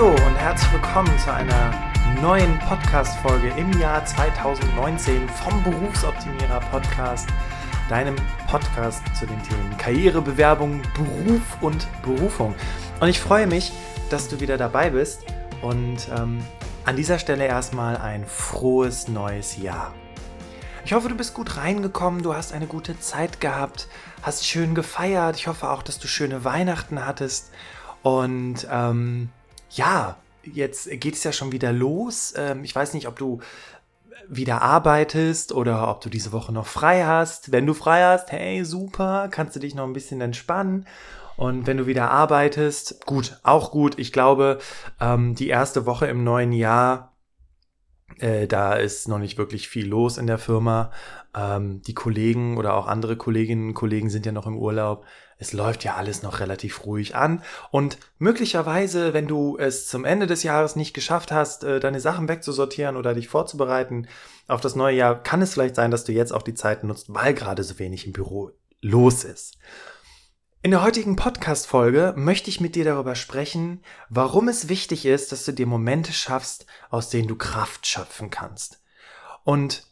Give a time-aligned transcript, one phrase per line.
[0.00, 1.74] Hallo und herzlich willkommen zu einer
[2.22, 7.28] neuen Podcast-Folge im Jahr 2019 vom Berufsoptimierer Podcast,
[7.90, 8.16] deinem
[8.48, 12.54] Podcast zu den Themen Karriere, Bewerbung, Beruf und Berufung.
[12.98, 13.72] Und ich freue mich,
[14.08, 15.26] dass du wieder dabei bist
[15.60, 16.42] und ähm,
[16.86, 19.92] an dieser Stelle erstmal ein frohes neues Jahr.
[20.86, 23.86] Ich hoffe, du bist gut reingekommen, du hast eine gute Zeit gehabt,
[24.22, 25.36] hast schön gefeiert.
[25.36, 27.50] Ich hoffe auch, dass du schöne Weihnachten hattest.
[28.02, 29.28] Und ähm,
[29.70, 32.34] ja, jetzt geht es ja schon wieder los.
[32.36, 33.40] Ähm, ich weiß nicht, ob du
[34.28, 37.52] wieder arbeitest oder ob du diese Woche noch frei hast.
[37.52, 40.86] Wenn du frei hast, hey, super, kannst du dich noch ein bisschen entspannen.
[41.36, 43.98] Und wenn du wieder arbeitest, gut, auch gut.
[43.98, 44.58] Ich glaube,
[45.00, 47.16] ähm, die erste Woche im neuen Jahr,
[48.18, 50.90] äh, da ist noch nicht wirklich viel los in der Firma.
[51.34, 55.06] Ähm, die Kollegen oder auch andere Kolleginnen und Kollegen sind ja noch im Urlaub.
[55.40, 57.42] Es läuft ja alles noch relativ ruhig an.
[57.70, 62.28] Und möglicherweise, wenn du es zum Ende des Jahres nicht geschafft hast, äh, deine Sachen
[62.28, 64.06] wegzusortieren oder dich vorzubereiten
[64.48, 67.06] auf das neue Jahr, kann es vielleicht sein, dass du jetzt auch die Zeit nutzt,
[67.08, 68.50] weil gerade so wenig im Büro
[68.82, 69.56] los ist.
[70.62, 75.46] In der heutigen Podcast-Folge möchte ich mit dir darüber sprechen, warum es wichtig ist, dass
[75.46, 78.82] du dir Momente schaffst, aus denen du Kraft schöpfen kannst.
[79.42, 79.89] Und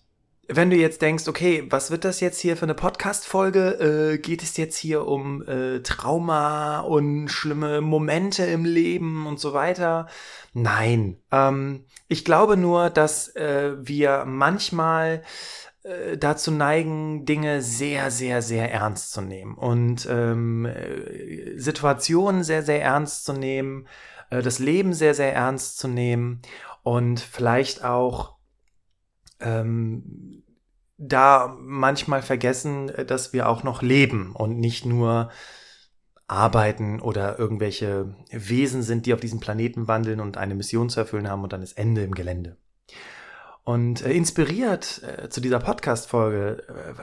[0.49, 4.15] wenn du jetzt denkst, okay, was wird das jetzt hier für eine Podcast-Folge?
[4.15, 9.53] Äh, geht es jetzt hier um äh, Trauma und schlimme Momente im Leben und so
[9.53, 10.09] weiter?
[10.55, 11.19] Nein.
[11.31, 15.23] Ähm, ich glaube nur, dass äh, wir manchmal
[15.83, 22.63] äh, dazu neigen, Dinge sehr, sehr, sehr ernst zu nehmen und ähm, äh, Situationen sehr,
[22.63, 23.87] sehr ernst zu nehmen,
[24.31, 26.41] äh, das Leben sehr, sehr ernst zu nehmen
[26.83, 28.38] und vielleicht auch
[29.41, 30.43] ähm,
[30.99, 35.31] da manchmal vergessen, dass wir auch noch leben und nicht nur
[36.27, 41.29] arbeiten oder irgendwelche Wesen sind, die auf diesem Planeten wandeln und eine Mission zu erfüllen
[41.29, 42.57] haben und dann ist Ende im Gelände.
[43.65, 47.03] Und äh, inspiriert äh, zu dieser Podcast-Folge äh,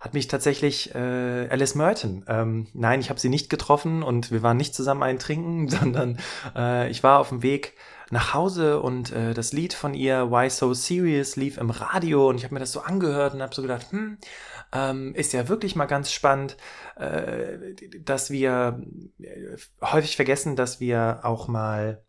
[0.00, 2.24] hat mich tatsächlich äh, Alice Merton.
[2.28, 6.18] Ähm, nein, ich habe sie nicht getroffen und wir waren nicht zusammen eintrinken, sondern
[6.56, 7.74] äh, ich war auf dem Weg
[8.10, 12.36] nach Hause und äh, das Lied von ihr, Why So Serious, lief im Radio und
[12.36, 14.18] ich habe mir das so angehört und habe so gedacht, hm,
[14.72, 16.56] ähm, ist ja wirklich mal ganz spannend,
[16.96, 18.82] äh, dass wir
[19.20, 22.02] äh, häufig vergessen, dass wir auch mal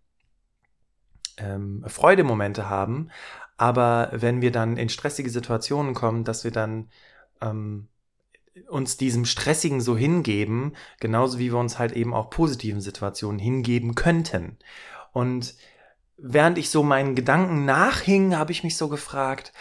[1.38, 3.10] ähm, Freudemomente haben,
[3.58, 6.90] aber wenn wir dann in stressige Situationen kommen, dass wir dann
[7.42, 7.90] ähm,
[8.68, 13.96] uns diesem Stressigen so hingeben, genauso wie wir uns halt eben auch positiven Situationen hingeben
[13.96, 14.58] könnten.
[15.12, 15.56] Und
[16.22, 19.54] während ich so meinen Gedanken nachhing, habe ich mich so gefragt,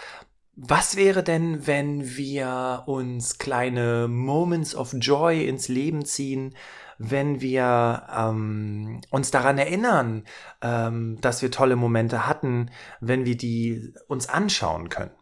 [0.57, 6.55] was wäre denn, wenn wir uns kleine Moments of Joy ins Leben ziehen,
[6.99, 10.25] wenn wir ähm, uns daran erinnern,
[10.61, 15.13] ähm, dass wir tolle Momente hatten, wenn wir die uns anschauen können.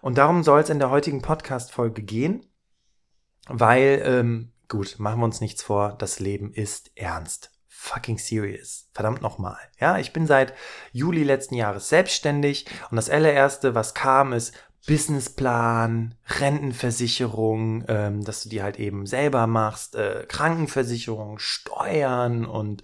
[0.00, 2.44] Und darum soll es in der heutigen Podcast-Folge gehen,
[3.46, 7.51] weil, ähm, gut, machen wir uns nichts vor, das Leben ist ernst
[7.82, 8.88] fucking serious.
[8.94, 9.58] Verdammt nochmal.
[9.80, 10.54] Ja, ich bin seit
[10.92, 14.54] Juli letzten Jahres selbstständig und das allererste, was kam, ist
[14.86, 22.82] Businessplan, Rentenversicherung, ähm, dass du die halt eben selber machst, äh, Krankenversicherung, Steuern und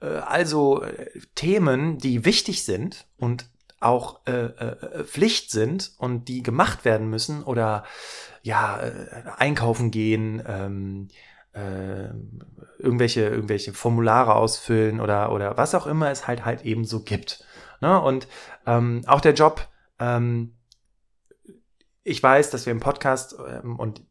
[0.00, 3.48] äh, also äh, Themen, die wichtig sind und
[3.80, 7.84] auch äh, äh, Pflicht sind und die gemacht werden müssen oder
[8.42, 11.08] ja, äh, einkaufen gehen, ähm,
[11.58, 12.10] äh,
[12.78, 17.44] irgendwelche, irgendwelche Formulare ausfüllen oder, oder was auch immer es halt halt eben so gibt.
[17.80, 18.00] Ne?
[18.00, 18.28] Und
[18.66, 19.66] ähm, auch der Job,
[19.98, 20.54] ähm,
[22.04, 24.02] ich weiß, dass wir im Podcast ähm, und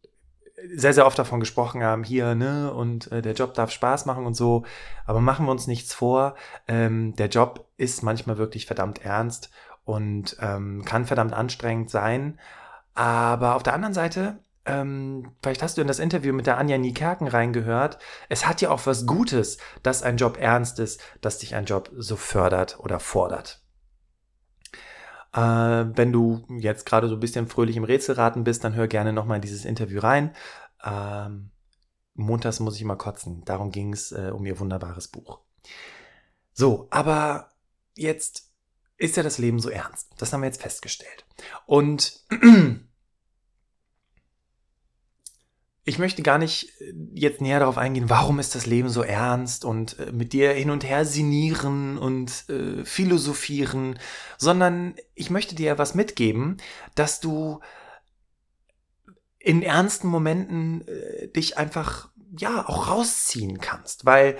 [0.75, 4.25] sehr, sehr oft davon gesprochen haben, hier, ne, und äh, der Job darf Spaß machen
[4.25, 4.65] und so,
[5.05, 6.35] aber machen wir uns nichts vor,
[6.67, 9.51] ähm, der Job ist manchmal wirklich verdammt ernst
[9.85, 12.39] und ähm, kann verdammt anstrengend sein,
[12.95, 16.77] aber auf der anderen Seite, ähm, vielleicht hast du in das Interview mit der Anja
[16.77, 17.99] Niekerken reingehört,
[18.29, 21.89] es hat ja auch was Gutes, dass ein Job ernst ist, dass dich ein Job
[21.95, 23.63] so fördert oder fordert.
[25.33, 29.13] Äh, wenn du jetzt gerade so ein bisschen fröhlich im Rätselraten bist, dann hör gerne
[29.13, 30.35] nochmal in dieses Interview rein.
[30.83, 31.51] Ähm,
[32.13, 33.43] montags muss ich mal kotzen.
[33.45, 35.39] Darum ging es äh, um ihr wunderbares Buch.
[36.51, 37.51] So, aber
[37.95, 38.51] jetzt
[38.97, 40.09] ist ja das Leben so ernst.
[40.17, 41.25] Das haben wir jetzt festgestellt.
[41.65, 42.25] Und
[45.87, 49.63] ich möchte gar nicht äh, jetzt näher darauf eingehen, warum ist das Leben so ernst
[49.63, 53.97] und äh, mit dir hin und her sinieren und äh, philosophieren,
[54.37, 56.57] sondern ich möchte dir was mitgeben,
[56.95, 57.61] dass du
[59.39, 64.37] in ernsten Momenten äh, dich einfach ja auch rausziehen kannst, weil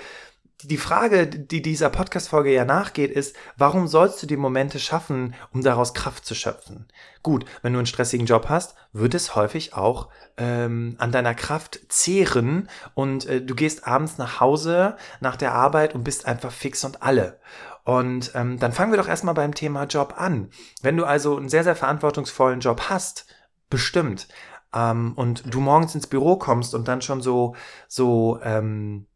[0.64, 5.62] die Frage, die dieser Podcast-Folge ja nachgeht, ist, warum sollst du die Momente schaffen, um
[5.62, 6.88] daraus Kraft zu schöpfen?
[7.22, 11.80] Gut, wenn du einen stressigen Job hast, wird es häufig auch ähm, an deiner Kraft
[11.88, 16.84] zehren und äh, du gehst abends nach Hause nach der Arbeit und bist einfach fix
[16.84, 17.38] und alle.
[17.84, 20.50] Und ähm, dann fangen wir doch erstmal beim Thema Job an.
[20.82, 23.26] Wenn du also einen sehr, sehr verantwortungsvollen Job hast,
[23.70, 24.28] bestimmt,
[24.74, 27.54] ähm, und du morgens ins Büro kommst und dann schon so,
[27.86, 29.06] so, ähm,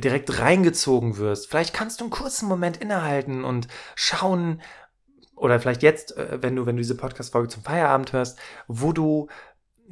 [0.00, 1.48] direkt reingezogen wirst.
[1.48, 4.60] Vielleicht kannst du einen kurzen Moment innehalten und schauen,
[5.36, 8.38] oder vielleicht jetzt, äh, wenn du, wenn du diese Podcast-Folge zum Feierabend hörst,
[8.68, 9.28] wo du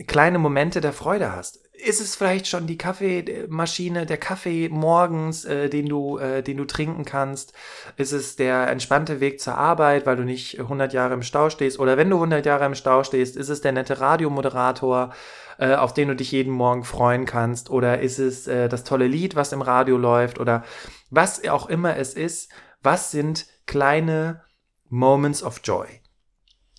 [0.06, 1.60] kleine Momente der Freude hast.
[1.72, 6.64] Ist es vielleicht schon die Kaffeemaschine, der Kaffee morgens, äh, den du, äh, den du
[6.64, 7.54] trinken kannst?
[7.96, 11.78] Ist es der entspannte Weg zur Arbeit, weil du nicht 100 Jahre im Stau stehst?
[11.80, 15.12] Oder wenn du 100 Jahre im Stau stehst, ist es der nette Radiomoderator?
[15.58, 17.70] Äh, auf den du dich jeden Morgen freuen kannst?
[17.70, 20.38] Oder ist es äh, das tolle Lied, was im Radio läuft?
[20.38, 20.64] Oder
[21.10, 22.50] was auch immer es ist,
[22.82, 24.42] was sind kleine
[24.88, 25.86] Moments of Joy?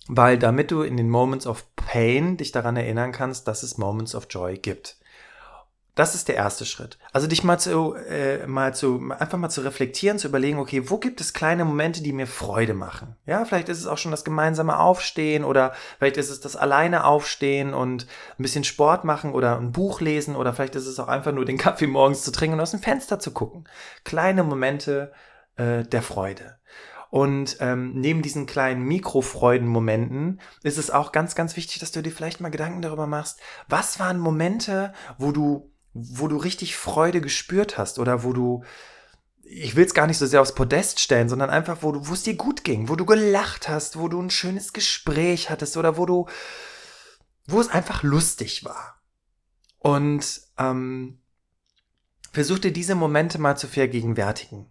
[0.08, 4.14] Weil damit du in den Moments of Pain dich daran erinnern kannst, dass es Moments
[4.14, 4.98] of Joy gibt.
[5.94, 6.98] Das ist der erste Schritt.
[7.12, 10.98] Also dich mal zu, äh, mal zu, einfach mal zu reflektieren, zu überlegen, okay, wo
[10.98, 13.14] gibt es kleine Momente, die mir Freude machen?
[13.26, 17.04] Ja, vielleicht ist es auch schon das gemeinsame Aufstehen oder vielleicht ist es das alleine
[17.04, 18.08] Aufstehen und
[18.38, 21.44] ein bisschen Sport machen oder ein Buch lesen oder vielleicht ist es auch einfach nur
[21.44, 23.68] den Kaffee morgens zu trinken und aus dem Fenster zu gucken.
[24.02, 25.12] Kleine Momente
[25.56, 26.56] äh, der Freude.
[27.10, 32.10] Und ähm, neben diesen kleinen Mikrofreudenmomenten ist es auch ganz, ganz wichtig, dass du dir
[32.10, 33.38] vielleicht mal Gedanken darüber machst,
[33.68, 38.64] was waren Momente, wo du wo du richtig Freude gespürt hast oder wo du,
[39.42, 42.12] ich will es gar nicht so sehr aufs Podest stellen, sondern einfach, wo du, wo
[42.12, 45.96] es dir gut ging, wo du gelacht hast, wo du ein schönes Gespräch hattest oder
[45.96, 46.26] wo du,
[47.46, 49.00] wo es einfach lustig war.
[49.78, 51.20] Und ähm,
[52.32, 54.66] versuch dir diese Momente mal zu vergegenwärtigen.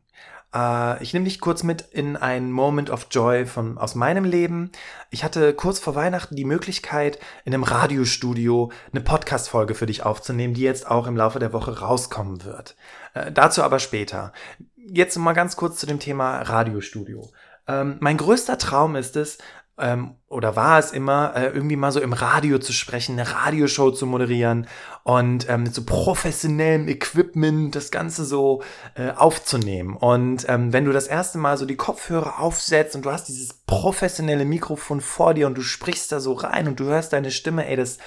[0.54, 4.72] Äh, ich nehme dich kurz mit in ein Moment of Joy von, aus meinem Leben.
[5.10, 10.54] Ich hatte kurz vor Weihnachten die Möglichkeit, in einem Radiostudio eine Podcast-Folge für dich aufzunehmen,
[10.54, 12.76] die jetzt auch im Laufe der Woche rauskommen wird.
[13.14, 14.34] Äh, dazu aber später.
[14.76, 17.32] Jetzt mal ganz kurz zu dem Thema Radiostudio.
[17.68, 19.38] Ähm, mein größter Traum ist es,
[19.78, 23.92] ähm, oder war es immer, äh, irgendwie mal so im Radio zu sprechen, eine Radioshow
[23.92, 24.68] zu moderieren
[25.04, 28.62] und ähm, mit so professionellem Equipment das Ganze so
[28.96, 29.96] äh, aufzunehmen.
[29.96, 33.54] Und ähm, wenn du das erste Mal so die Kopfhörer aufsetzt und du hast dieses
[33.54, 37.68] professionelle Mikrofon vor dir und du sprichst da so rein und du hörst deine Stimme,
[37.68, 37.98] ey, das,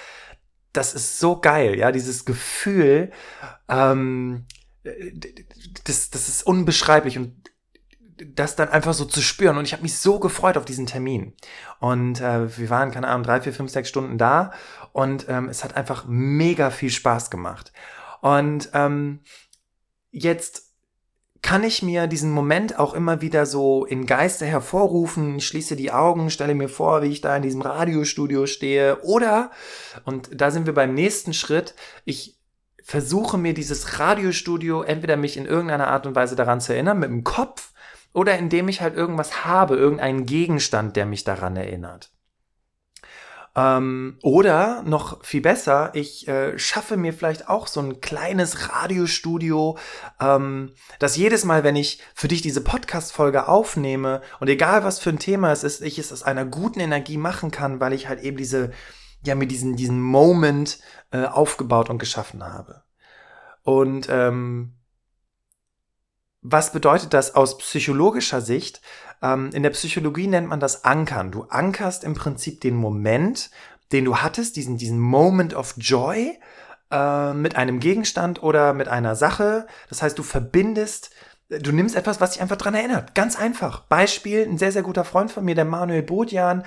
[0.73, 3.11] das ist so geil, ja, dieses Gefühl,
[3.69, 4.47] ähm,
[5.85, 7.46] das, das ist unbeschreiblich und
[8.19, 9.59] das dann einfach so zu spüren.
[9.59, 11.35] Und ich habe mich so gefreut auf diesen Termin.
[11.81, 14.53] Und äh, wir waren, keine Ahnung, drei, vier, fünf, sechs Stunden da.
[14.93, 17.73] Und ähm, es hat einfach mega viel Spaß gemacht.
[18.21, 19.21] Und ähm,
[20.11, 20.67] jetzt
[21.43, 25.93] kann ich mir diesen Moment auch immer wieder so in Geiste hervorrufen, ich schließe die
[25.93, 29.01] Augen, stelle mir vor, wie ich da in diesem Radiostudio stehe.
[29.03, 29.53] Oder,
[30.05, 31.75] und da sind wir beim nächsten Schritt,
[32.05, 32.37] ich
[32.83, 37.11] versuche mir dieses Radiostudio entweder mich in irgendeiner Art und Weise daran zu erinnern, mit
[37.11, 37.73] dem Kopf,
[38.17, 42.11] oder indem ich halt irgendwas habe, irgendeinen Gegenstand, der mich daran erinnert.
[43.55, 49.77] Ähm, oder noch viel besser, ich äh, schaffe mir vielleicht auch so ein kleines Radiostudio,
[50.19, 55.11] ähm, das jedes Mal, wenn ich für dich diese Podcast-Folge aufnehme und egal was für
[55.11, 58.23] ein Thema es ist, ich es aus einer guten Energie machen kann, weil ich halt
[58.23, 58.73] eben diese,
[59.27, 60.79] ja, mir diesen, diesen Moment
[61.11, 62.83] äh, aufgebaut und geschaffen habe.
[63.63, 64.76] Und ähm,
[66.43, 68.81] was bedeutet das aus psychologischer Sicht?
[69.23, 71.31] Ähm, in der Psychologie nennt man das Ankern.
[71.31, 73.51] Du ankerst im Prinzip den Moment,
[73.93, 76.39] den du hattest, diesen, diesen Moment of Joy
[76.91, 79.67] äh, mit einem Gegenstand oder mit einer Sache.
[79.89, 81.11] Das heißt, du verbindest
[81.49, 83.15] Du nimmst etwas, was dich einfach dran erinnert.
[83.15, 83.83] Ganz einfach.
[83.83, 86.65] Beispiel, ein sehr, sehr guter Freund von mir, der Manuel Bodjan,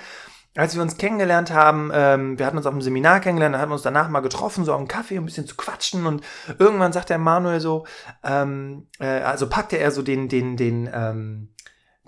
[0.60, 3.70] als wir uns kennengelernt haben, ähm, wir hatten uns auf dem Seminar kennengelernt, dann haben
[3.70, 6.24] wir uns danach mal getroffen, so auf dem Kaffee, ein bisschen zu quatschen und
[6.58, 7.86] irgendwann sagt der Manuel so,
[8.24, 11.54] ähm, äh, also packte er so den, den, den, ähm,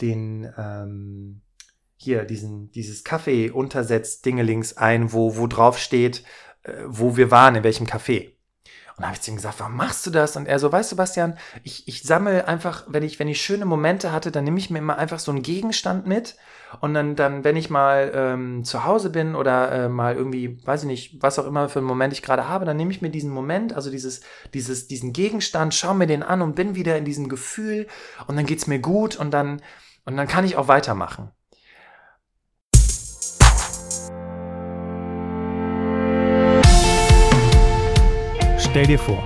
[0.01, 1.41] den, ähm,
[1.96, 6.24] hier, diesen, dieses Kaffee-Untersetz-Dingelings ein, wo, wo drauf steht,
[6.63, 8.31] äh, wo wir waren, in welchem Café.
[8.98, 10.36] Und habe ich zu ihm gesagt, warum machst du das?
[10.36, 13.65] Und er so, weißt du, Bastian, ich, ich sammle einfach, wenn ich, wenn ich schöne
[13.65, 16.36] Momente hatte, dann nehme ich mir immer einfach so einen Gegenstand mit.
[16.80, 20.84] Und dann, dann wenn ich mal ähm, zu Hause bin oder äh, mal irgendwie, weiß
[20.84, 23.10] ich nicht, was auch immer für einen Moment ich gerade habe, dann nehme ich mir
[23.10, 24.22] diesen Moment, also dieses,
[24.54, 27.88] dieses, diesen Gegenstand, schaue mir den an und bin wieder in diesem Gefühl
[28.28, 29.62] und dann geht's mir gut und dann,
[30.06, 31.32] und dann kann ich auch weitermachen.
[38.58, 39.22] Stell dir vor,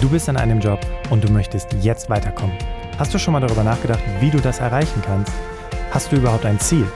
[0.00, 0.80] du bist an einem Job
[1.10, 2.56] und du möchtest jetzt weiterkommen.
[2.98, 5.32] Hast du schon mal darüber nachgedacht, wie du das erreichen kannst?
[5.90, 6.86] Hast du überhaupt ein Ziel?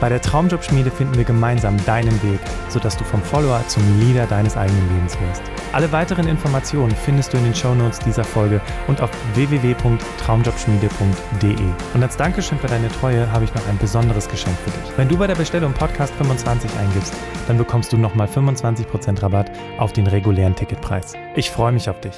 [0.00, 4.56] Bei der Traumjobschmiede finden wir gemeinsam deinen Weg, sodass du vom Follower zum Leader deines
[4.56, 5.42] eigenen Lebens wirst.
[5.72, 11.66] Alle weiteren Informationen findest du in den Shownotes dieser Folge und auf www.traumjobschmiede.de.
[11.94, 14.80] Und als Dankeschön für deine Treue habe ich noch ein besonderes Geschenk für dich.
[14.96, 17.12] Wenn du bei der Bestellung Podcast 25 eingibst,
[17.46, 21.12] dann bekommst du nochmal 25% Rabatt auf den regulären Ticketpreis.
[21.36, 22.14] Ich freue mich auf dich.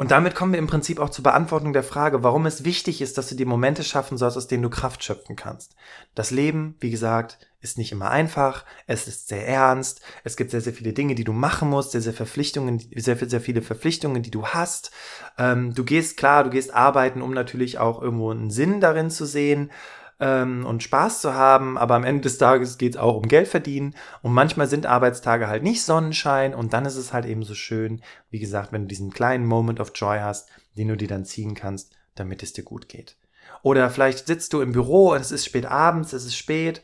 [0.00, 3.18] Und damit kommen wir im Prinzip auch zur Beantwortung der Frage, warum es wichtig ist,
[3.18, 5.76] dass du dir Momente schaffen sollst, aus denen du Kraft schöpfen kannst.
[6.14, 10.62] Das Leben, wie gesagt, ist nicht immer einfach, es ist sehr ernst, es gibt sehr,
[10.62, 14.30] sehr viele Dinge, die du machen musst, sehr, sehr Verpflichtungen, sehr, sehr viele Verpflichtungen, die
[14.30, 14.90] du hast.
[15.36, 19.26] Ähm, du gehst, klar, du gehst arbeiten, um natürlich auch irgendwo einen Sinn darin zu
[19.26, 19.70] sehen
[20.20, 23.48] ähm, und Spaß zu haben, aber am Ende des Tages geht es auch um Geld
[23.48, 23.94] verdienen.
[24.22, 28.02] Und manchmal sind Arbeitstage halt nicht Sonnenschein und dann ist es halt eben so schön,
[28.30, 31.54] wie gesagt, wenn du diesen kleinen Moment of Joy hast, den du dir dann ziehen
[31.54, 33.16] kannst, damit es dir gut geht.
[33.62, 36.82] Oder vielleicht sitzt du im Büro und es ist spät abends, es ist spät,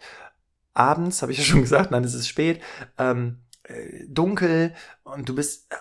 [0.74, 2.60] abends, habe ich ja schon gesagt, nein, es ist spät,
[2.98, 3.45] ähm, äh,
[4.08, 5.76] dunkel und du bist äh,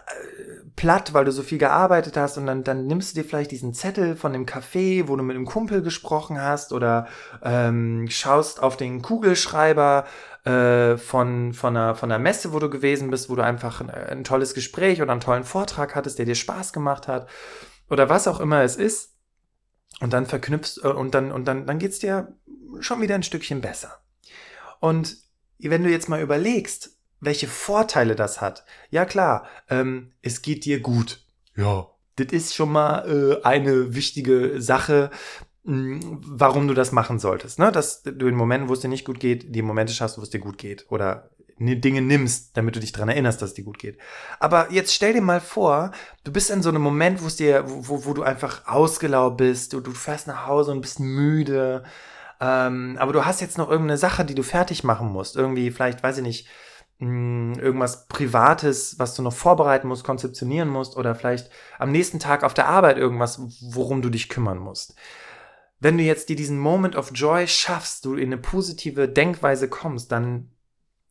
[0.75, 3.74] platt, weil du so viel gearbeitet hast und dann, dann nimmst du dir vielleicht diesen
[3.74, 7.08] Zettel von dem Café, wo du mit einem Kumpel gesprochen hast oder
[7.44, 10.06] ähm, schaust auf den Kugelschreiber
[10.46, 13.89] äh, von, von, einer, von einer Messe, wo du gewesen bist, wo du einfach ein,
[13.89, 17.30] ein tolles Gespräch oder einen tollen Vortrag hattest, der dir Spaß gemacht hat
[17.89, 19.15] oder was auch immer es ist
[20.01, 22.36] und dann verknüpfst äh, und dann und dann dann geht's dir
[22.80, 24.00] schon wieder ein Stückchen besser.
[24.80, 25.18] Und
[25.60, 28.65] wenn du jetzt mal überlegst, welche Vorteile das hat.
[28.89, 31.25] Ja klar, ähm, es geht dir gut.
[31.55, 31.88] Ja.
[32.17, 35.10] Das ist schon mal äh, eine wichtige Sache,
[35.63, 37.60] mh, hm, warum du das machen solltest.
[37.60, 37.72] Ne?
[37.72, 40.29] Dass du in Momenten, wo es dir nicht gut geht, die Momente schaffst, wo es
[40.29, 40.86] dir gut geht.
[40.89, 43.98] Oder Dinge nimmst, damit du dich dran erinnerst, dass es dir gut geht.
[44.39, 45.91] Aber jetzt stell dir mal vor,
[46.25, 49.72] du bist in so einem Moment, wo es dir, wo, wo du einfach ausgelaugt bist,
[49.72, 51.84] du, du fährst nach Hause und bist müde,
[52.41, 55.38] ähm, aber du hast jetzt noch irgendeine Sache, die du fertig machen musst.
[55.38, 56.48] Irgendwie, vielleicht, weiß ich nicht,
[57.00, 62.44] hm, irgendwas Privates, was du noch vorbereiten musst, konzeptionieren musst oder vielleicht am nächsten Tag
[62.44, 63.42] auf der Arbeit irgendwas,
[63.74, 64.96] worum du dich kümmern musst.
[65.80, 70.12] Wenn du jetzt dir diesen Moment of Joy schaffst, du in eine positive Denkweise kommst,
[70.12, 70.52] dann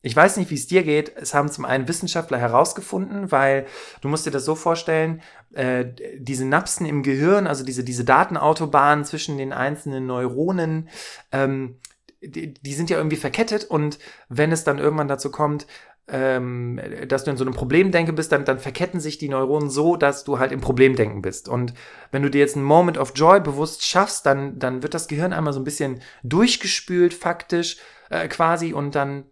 [0.04, 1.16] ich weiß nicht, wie es dir geht.
[1.16, 3.64] Es haben zum einen Wissenschaftler herausgefunden, weil
[4.02, 5.22] du musst dir das so vorstellen,
[5.54, 5.86] äh,
[6.18, 10.90] die Synapsen im Gehirn, also diese, diese Datenautobahnen zwischen den einzelnen Neuronen,
[11.32, 11.78] ähm,
[12.28, 15.66] die, die sind ja irgendwie verkettet und wenn es dann irgendwann dazu kommt,
[16.06, 16.78] ähm,
[17.08, 20.24] dass du in so einem Problemdenken bist, dann, dann verketten sich die Neuronen so, dass
[20.24, 21.48] du halt im Problemdenken bist.
[21.48, 21.72] Und
[22.10, 25.32] wenn du dir jetzt einen Moment of Joy bewusst schaffst, dann, dann wird das Gehirn
[25.32, 27.78] einmal so ein bisschen durchgespült, faktisch
[28.10, 29.24] äh, quasi, und dann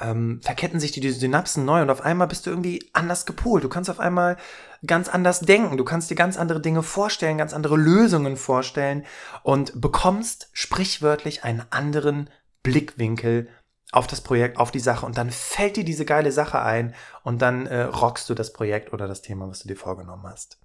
[0.00, 3.62] ähm, verketten sich die Synapsen neu und auf einmal bist du irgendwie anders gepolt.
[3.62, 4.36] Du kannst auf einmal
[4.86, 5.76] ganz anders denken.
[5.76, 9.04] Du kannst dir ganz andere Dinge vorstellen, ganz andere Lösungen vorstellen
[9.42, 12.28] und bekommst sprichwörtlich einen anderen
[12.62, 13.48] Blickwinkel
[13.92, 17.40] auf das Projekt, auf die Sache und dann fällt dir diese geile Sache ein und
[17.42, 20.58] dann äh, rockst du das Projekt oder das Thema, was du dir vorgenommen hast.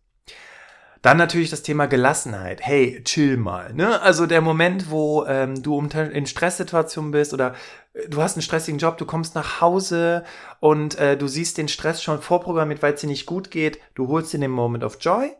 [1.01, 2.59] Dann natürlich das Thema Gelassenheit.
[2.61, 3.73] Hey, chill mal.
[3.73, 4.01] Ne?
[4.01, 7.55] Also der Moment, wo ähm, du in Stresssituationen bist oder
[7.93, 10.25] äh, du hast einen stressigen Job, du kommst nach Hause
[10.59, 13.79] und äh, du siehst den Stress schon vorprogrammiert, weil es dir nicht gut geht.
[13.95, 15.31] Du holst dir den Moment of Joy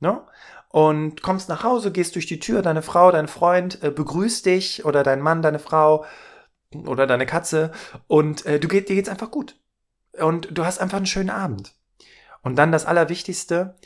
[0.00, 0.22] ne?
[0.70, 4.86] und kommst nach Hause, gehst durch die Tür, deine Frau, dein Freund äh, begrüßt dich
[4.86, 6.06] oder dein Mann, deine Frau
[6.86, 7.72] oder deine Katze
[8.06, 9.56] und äh, du geht, dir geht's einfach gut.
[10.18, 11.74] Und du hast einfach einen schönen Abend.
[12.42, 13.76] Und dann das Allerwichtigste,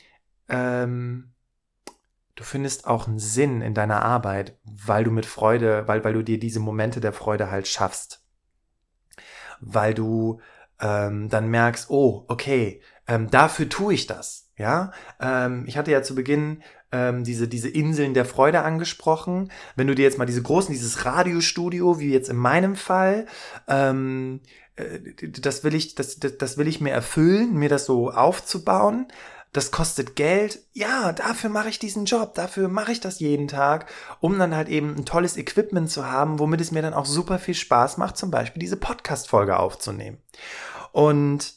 [0.52, 1.32] ähm,
[2.36, 6.22] du findest auch einen Sinn in deiner Arbeit, weil du mit Freude, weil, weil du
[6.22, 8.24] dir diese Momente der Freude halt schaffst.
[9.60, 10.40] Weil du
[10.80, 14.50] ähm, dann merkst, oh, okay, ähm, dafür tue ich das.
[14.56, 19.50] Ja, ähm, ich hatte ja zu Beginn ähm, diese, diese Inseln der Freude angesprochen.
[19.74, 23.26] Wenn du dir jetzt mal diese großen, dieses Radiostudio, wie jetzt in meinem Fall,
[23.66, 24.40] ähm,
[24.76, 24.98] äh,
[25.40, 29.06] das will ich, das, das, das will ich mir erfüllen, mir das so aufzubauen
[29.52, 30.60] das kostet Geld.
[30.72, 33.86] Ja, dafür mache ich diesen Job, dafür mache ich das jeden Tag,
[34.20, 37.38] um dann halt eben ein tolles Equipment zu haben, womit es mir dann auch super
[37.38, 40.18] viel Spaß macht, zum Beispiel diese Podcast-Folge aufzunehmen.
[40.92, 41.54] Und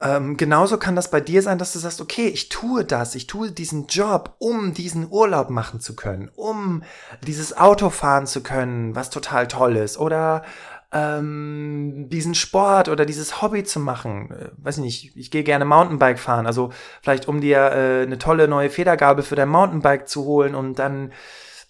[0.00, 3.26] ähm, genauso kann das bei dir sein, dass du sagst, okay, ich tue das, ich
[3.26, 6.82] tue diesen Job, um diesen Urlaub machen zu können, um
[7.26, 10.44] dieses Auto fahren zu können, was total toll ist, oder
[10.94, 14.30] ähm, diesen Sport oder dieses Hobby zu machen.
[14.30, 16.70] Äh, weiß nicht, ich gehe gerne Mountainbike fahren, also
[17.02, 21.12] vielleicht um dir äh, eine tolle neue Federgabel für dein Mountainbike zu holen und dann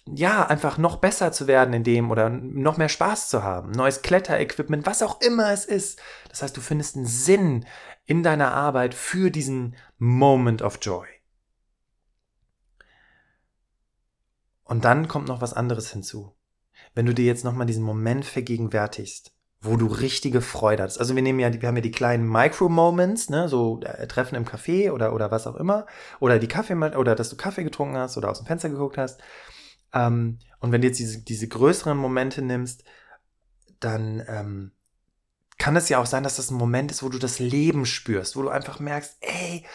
[0.07, 3.71] ja, einfach noch besser zu werden in dem oder noch mehr Spaß zu haben.
[3.71, 5.99] Neues Kletterequipment, was auch immer es ist.
[6.29, 7.65] Das heißt, du findest einen Sinn
[8.05, 11.07] in deiner Arbeit für diesen Moment of Joy.
[14.63, 16.34] Und dann kommt noch was anderes hinzu.
[16.95, 20.97] Wenn du dir jetzt nochmal diesen Moment vergegenwärtigst, wo du richtige Freude hast.
[20.97, 24.45] Also wir nehmen ja, wir haben ja die kleinen Micro-Moments, ne, so äh, Treffen im
[24.45, 25.85] Café oder, oder was auch immer.
[26.19, 29.21] Oder die Kaffee, oder dass du Kaffee getrunken hast oder aus dem Fenster geguckt hast.
[29.93, 32.83] Ähm, und wenn du jetzt diese, diese größeren Momente nimmst,
[33.79, 34.71] dann ähm,
[35.57, 38.35] kann es ja auch sein, dass das ein Moment ist, wo du das Leben spürst,
[38.35, 39.65] wo du einfach merkst, ey,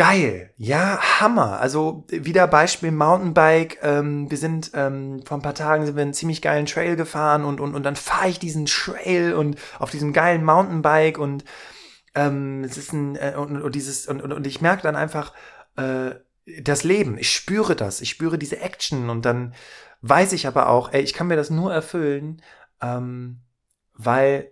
[0.00, 1.60] geil, ja, Hammer.
[1.60, 3.80] Also wieder Beispiel Mountainbike.
[3.82, 7.44] Ähm, wir sind ähm, vor ein paar Tagen sind wir einen ziemlich geilen Trail gefahren
[7.44, 11.44] und und und dann fahre ich diesen Trail und auf diesem geilen Mountainbike und
[12.14, 15.34] ähm, es ist ein äh, und, und dieses und, und, und ich merke dann einfach
[15.76, 16.12] äh,
[16.62, 17.18] das Leben.
[17.18, 18.00] Ich spüre das.
[18.00, 19.54] Ich spüre diese Action und dann
[20.00, 22.40] weiß ich aber auch, ey, ich kann mir das nur erfüllen,
[22.80, 23.42] ähm,
[23.92, 24.50] weil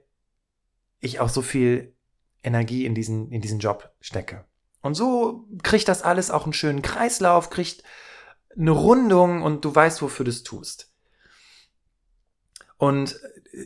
[1.00, 1.94] ich auch so viel
[2.42, 4.44] Energie in diesen, in diesen Job stecke.
[4.80, 7.82] Und so kriegt das alles auch einen schönen Kreislauf, kriegt
[8.56, 10.92] eine Rundung und du weißt, wofür du es tust.
[12.76, 13.20] Und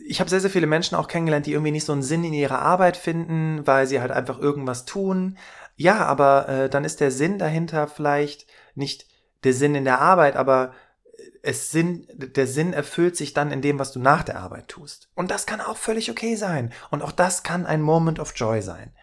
[0.07, 2.33] ich habe sehr, sehr viele Menschen auch kennengelernt, die irgendwie nicht so einen Sinn in
[2.33, 5.37] ihrer Arbeit finden, weil sie halt einfach irgendwas tun.
[5.75, 9.07] Ja, aber äh, dann ist der Sinn dahinter vielleicht nicht
[9.43, 10.73] der Sinn in der Arbeit, aber
[11.41, 15.09] es Sinn, der Sinn erfüllt sich dann in dem, was du nach der Arbeit tust.
[15.13, 16.71] Und das kann auch völlig okay sein.
[16.89, 18.93] Und auch das kann ein Moment of Joy sein.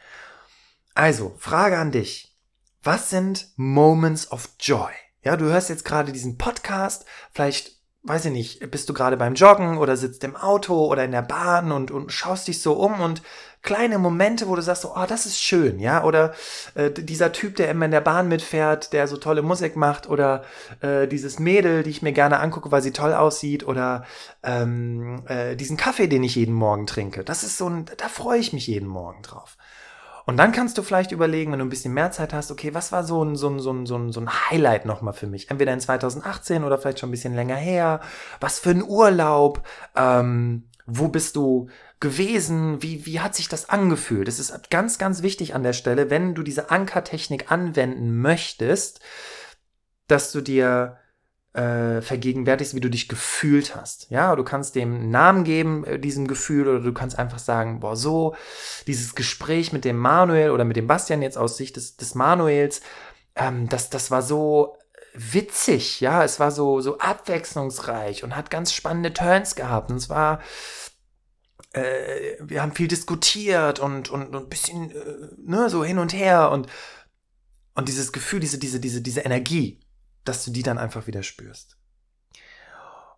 [1.00, 2.37] Also, Frage an dich.
[2.83, 4.90] Was sind Moments of Joy?
[5.25, 9.33] Ja, du hörst jetzt gerade diesen Podcast, vielleicht, weiß ich nicht, bist du gerade beim
[9.33, 13.00] Joggen oder sitzt im Auto oder in der Bahn und, und schaust dich so um
[13.00, 13.23] und
[13.62, 16.35] kleine Momente, wo du sagst, so, oh, das ist schön, ja, oder
[16.75, 20.45] äh, dieser Typ, der immer in der Bahn mitfährt, der so tolle Musik macht, oder
[20.83, 24.04] äh, dieses Mädel, die ich mir gerne angucke, weil sie toll aussieht, oder
[24.42, 27.25] ähm, äh, diesen Kaffee, den ich jeden Morgen trinke.
[27.25, 29.56] Das ist so ein, da freue ich mich jeden Morgen drauf.
[30.26, 32.93] Und dann kannst du vielleicht überlegen, wenn du ein bisschen mehr Zeit hast, okay, was
[32.93, 35.50] war so ein, so ein, so ein, so ein, so ein Highlight nochmal für mich?
[35.50, 38.00] Entweder in 2018 oder vielleicht schon ein bisschen länger her.
[38.41, 39.67] Was für ein Urlaub?
[39.97, 41.69] Ähm, wo bist du
[42.00, 42.83] gewesen?
[42.83, 44.28] Wie, wie hat sich das angefühlt?
[44.28, 49.00] Das ist ganz, ganz wichtig an der Stelle, wenn du diese Ankertechnik anwenden möchtest,
[50.06, 51.00] dass du dir
[51.52, 54.08] äh, vergegenwärtigst, wie du dich gefühlt hast.
[54.10, 57.97] Ja, du kannst dem Namen geben, äh, diesem Gefühl, oder du kannst einfach sagen, boah,
[57.97, 58.36] so,
[58.86, 62.82] dieses Gespräch mit dem Manuel oder mit dem Bastian jetzt aus Sicht des, des Manuels,
[63.34, 64.76] ähm, das, das war so
[65.15, 70.08] witzig, ja, es war so, so abwechslungsreich und hat ganz spannende Turns gehabt und es
[70.08, 70.41] war,
[71.73, 76.13] äh, wir haben viel diskutiert und, und, und ein bisschen, äh, ne, so hin und
[76.13, 76.69] her und,
[77.75, 79.80] und dieses Gefühl, diese, diese, diese, diese Energie,
[80.25, 81.76] dass du die dann einfach wieder spürst.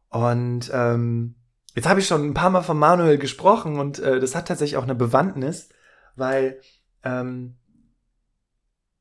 [0.08, 1.36] Und ähm,
[1.74, 4.76] jetzt habe ich schon ein paar Mal von Manuel gesprochen und äh, das hat tatsächlich
[4.76, 5.70] auch eine Bewandtnis,
[6.16, 6.60] weil
[7.02, 7.56] ähm,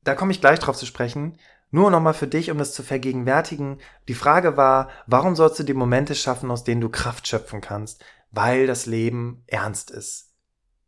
[0.04, 1.38] da komme ich gleich drauf zu sprechen.
[1.70, 3.80] Nur nochmal für dich, um das zu vergegenwärtigen.
[4.08, 8.04] Die Frage war, warum sollst du die Momente schaffen, aus denen du Kraft schöpfen kannst?
[8.30, 10.34] Weil das Leben ernst ist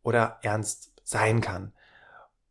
[0.03, 1.73] oder ernst sein kann.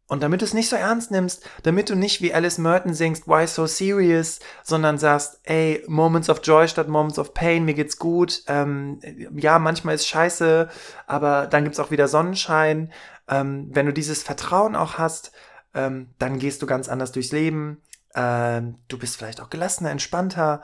[0.06, 3.26] Und damit du es nicht so ernst nimmst, damit du nicht wie Alice Merton singst,
[3.26, 7.98] why so serious, sondern sagst, ey, Moments of Joy statt Moments of Pain, mir geht's
[7.98, 9.00] gut, ähm,
[9.34, 10.68] ja, manchmal ist scheiße,
[11.06, 12.92] aber dann gibt's auch wieder Sonnenschein.
[13.28, 15.32] Ähm, wenn du dieses Vertrauen auch hast,
[15.72, 17.80] ähm, dann gehst du ganz anders durchs Leben.
[18.14, 20.62] Ähm, du bist vielleicht auch gelassener, entspannter.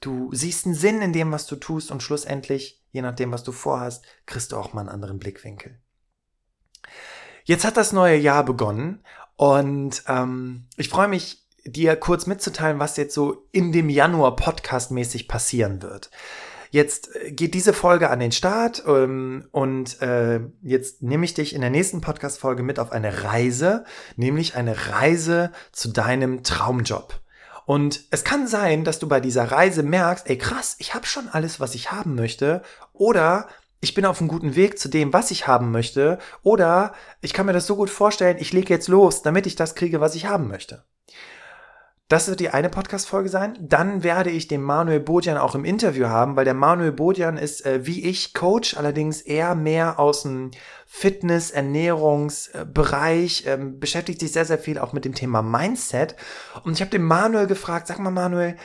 [0.00, 3.52] Du siehst einen Sinn in dem, was du tust und schlussendlich, je nachdem, was du
[3.52, 5.79] vorhast, kriegst du auch mal einen anderen Blickwinkel.
[7.44, 9.02] Jetzt hat das neue Jahr begonnen
[9.36, 15.28] und ähm, ich freue mich, dir kurz mitzuteilen, was jetzt so in dem Januar podcastmäßig
[15.28, 16.10] passieren wird.
[16.70, 21.54] Jetzt äh, geht diese Folge an den Start ähm, und äh, jetzt nehme ich dich
[21.54, 23.84] in der nächsten Podcast-Folge mit auf eine Reise,
[24.16, 27.20] nämlich eine Reise zu deinem Traumjob.
[27.66, 31.28] Und es kann sein, dass du bei dieser Reise merkst, ey krass, ich habe schon
[31.28, 32.62] alles, was ich haben möchte.
[32.92, 33.46] Oder
[33.80, 36.18] ich bin auf einem guten Weg zu dem, was ich haben möchte.
[36.42, 39.74] Oder ich kann mir das so gut vorstellen, ich lege jetzt los, damit ich das
[39.74, 40.84] kriege, was ich haben möchte.
[42.10, 43.56] Das wird die eine Podcast-Folge sein.
[43.60, 47.64] Dann werde ich den Manuel Bodian auch im Interview haben, weil der Manuel Bodian ist
[47.64, 50.50] äh, wie ich Coach, allerdings eher mehr aus dem
[50.86, 56.16] Fitness-, Ernährungsbereich, ähm, beschäftigt sich sehr, sehr viel auch mit dem Thema Mindset.
[56.64, 58.56] Und ich habe den Manuel gefragt, sag mal Manuel,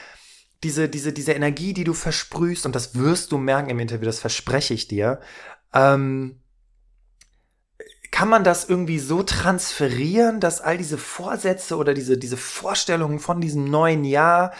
[0.65, 4.19] diese, diese, diese Energie, die du versprühst, und das wirst du merken im Interview, das
[4.19, 5.21] verspreche ich dir,
[5.73, 6.39] ähm,
[8.09, 13.41] kann man das irgendwie so transferieren, dass all diese Vorsätze oder diese, diese Vorstellungen von
[13.41, 14.53] diesem neuen Jahr,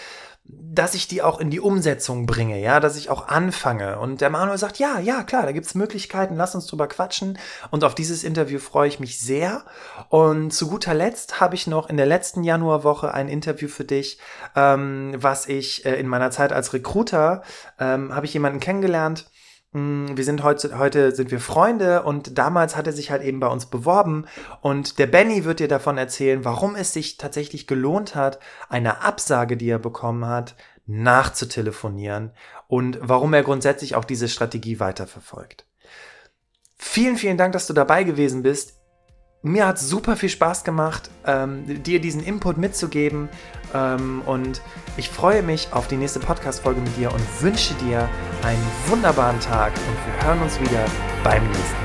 [0.47, 3.97] dass ich die auch in die Umsetzung bringe, ja, dass ich auch anfange.
[3.97, 7.39] Und der Manuel sagt, ja, ja, klar, da gibt's Möglichkeiten, lass uns drüber quatschen.
[7.71, 9.63] Und auf dieses Interview freue ich mich sehr.
[10.09, 14.19] Und zu guter Letzt habe ich noch in der letzten Januarwoche ein Interview für dich,
[14.55, 17.41] ähm, was ich äh, in meiner Zeit als Recruiter,
[17.79, 19.29] ähm, habe ich jemanden kennengelernt,
[19.75, 23.47] wir sind heute, heute sind wir Freunde und damals hat er sich halt eben bei
[23.47, 24.25] uns beworben
[24.61, 29.57] und der Benny wird dir davon erzählen, warum es sich tatsächlich gelohnt hat, eine Absage,
[29.57, 32.31] die er bekommen hat, nachzutelefonieren
[32.69, 35.65] und warum er grundsätzlich auch diese Strategie weiterverfolgt.
[36.77, 38.74] Vielen, vielen Dank, dass du dabei gewesen bist.
[39.45, 43.29] Mir hat super viel Spaß gemacht, ähm, dir diesen Input mitzugeben.
[43.75, 44.59] Ähm, und
[44.97, 48.09] ich freue mich auf die nächste Podcast-Folge mit dir und wünsche dir
[48.41, 49.71] einen wunderbaren Tag.
[49.73, 50.85] Und wir hören uns wieder
[51.23, 51.84] beim nächsten Mal.